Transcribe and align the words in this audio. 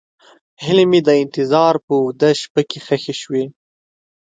هیلې 0.63 0.85
مې 0.91 0.99
د 1.07 1.09
انتظار 1.23 1.73
په 1.85 1.93
اوږده 2.01 2.29
شپه 2.41 2.61
کې 2.69 2.79
ښخې 2.85 3.13
شوې. 3.21 3.43